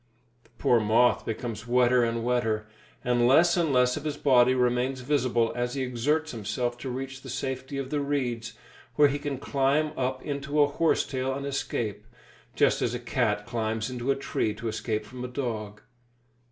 The 0.43 0.49
poor 0.57 0.79
moth 0.79 1.27
becomes 1.27 1.67
wetter 1.67 2.03
and 2.03 2.23
wetter, 2.23 2.65
and 3.03 3.27
less 3.27 3.55
and 3.55 3.71
less 3.71 3.95
of 3.97 4.03
his 4.03 4.17
body 4.17 4.55
remains 4.55 5.01
visible 5.01 5.53
as 5.55 5.75
he 5.75 5.83
exerts 5.83 6.31
himself 6.31 6.75
to 6.79 6.89
reach 6.89 7.21
the 7.21 7.29
safety 7.29 7.77
of 7.77 7.91
the 7.91 7.99
reeds, 7.99 8.53
where 8.95 9.09
he 9.09 9.19
can 9.19 9.37
climb 9.37 9.91
up 9.95 10.23
into 10.23 10.59
a 10.59 10.65
horse 10.67 11.05
tail 11.05 11.35
and 11.35 11.45
escape, 11.45 12.07
just 12.55 12.81
as 12.81 12.95
a 12.95 12.99
cat 12.99 13.45
climbs 13.45 13.91
into 13.91 14.09
a 14.09 14.15
tree 14.15 14.55
to 14.55 14.67
escape 14.67 15.05
from 15.05 15.23
a 15.23 15.27
dog. 15.27 15.81